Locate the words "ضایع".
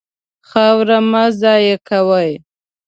1.41-1.77